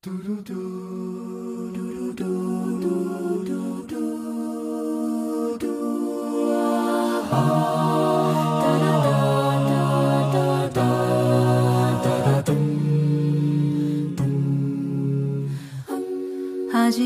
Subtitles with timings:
[0.00, 0.10] 初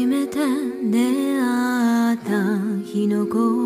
[0.06, 0.36] めて
[0.90, 0.98] 出
[1.40, 3.61] 会った日のこ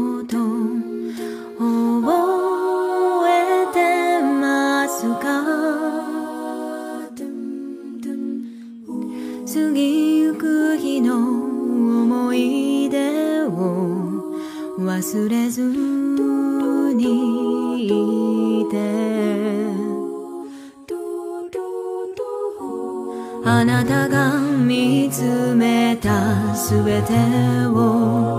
[9.57, 14.13] 過ぎゆく日の思い出を
[14.79, 15.63] 忘れず
[16.95, 18.77] にいて。
[23.47, 25.23] あなたが見つ
[25.55, 27.15] めたすべて
[27.69, 28.36] を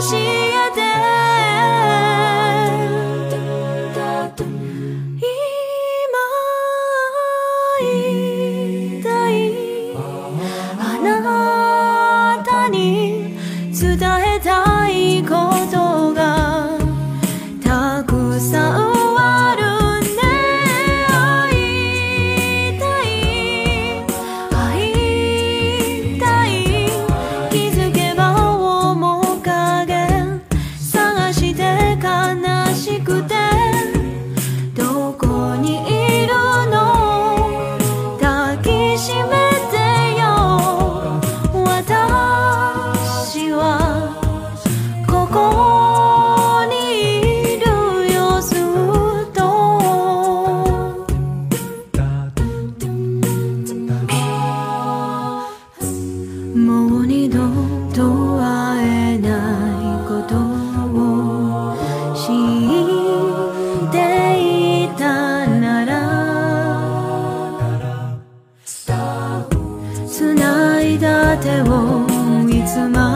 [0.00, 1.27] 教えて。
[71.68, 72.02] 后
[72.48, 73.07] 一次那